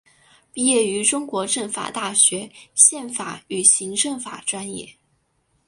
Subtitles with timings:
[0.51, 4.95] 毕业于中国政法大学宪法与行政法专业。